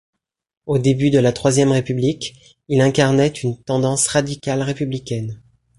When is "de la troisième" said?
1.11-1.71